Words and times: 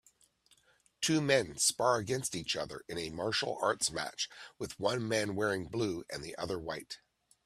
Two 0.99 1.21
men 1.21 1.59
spar 1.59 1.99
against 1.99 2.33
each 2.33 2.55
other 2.55 2.81
in 2.89 2.97
a 2.97 3.11
martial 3.11 3.59
arts 3.61 3.91
match 3.91 4.27
with 4.57 4.79
one 4.79 5.07
man 5.07 5.35
wearing 5.35 5.67
blue 5.67 6.03
and 6.09 6.23
the 6.23 6.35
other 6.39 6.57
white 6.57 6.97